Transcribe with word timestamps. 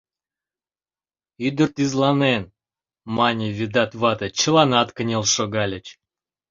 —Ӱдыр 1.47 1.69
тӱзланен!— 1.75 2.43
мане 3.15 3.47
Ведат 3.57 3.91
вате, 4.01 4.27
чыланат 4.39 4.89
кынел 4.95 5.23
шогальыч. 5.33 5.85